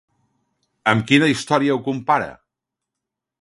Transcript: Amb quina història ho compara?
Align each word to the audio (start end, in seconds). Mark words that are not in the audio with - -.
Amb 0.93 1.05
quina 1.11 1.29
història 1.33 1.75
ho 1.77 1.83
compara? 1.89 2.31